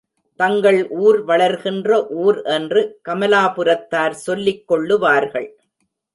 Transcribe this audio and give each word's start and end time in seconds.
தங்கள் 0.39 0.79
ஊர் 0.89 1.19
வளர்கிற 1.23 2.07
ஊர் 2.09 2.39
என்று 2.55 2.81
கமலாபுரத்தார் 3.09 4.17
சொல்லிக் 4.27 4.65
கொள்ளுவார்கள். 4.71 5.49